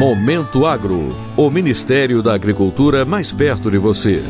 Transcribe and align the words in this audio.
Momento 0.00 0.66
Agro, 0.66 1.14
o 1.36 1.48
Ministério 1.50 2.20
da 2.22 2.34
Agricultura 2.34 3.04
mais 3.04 3.30
perto 3.30 3.70
de 3.70 3.78
você. 3.78 4.24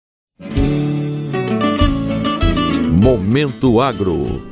Momento 3.03 3.81
Agro, 3.81 4.51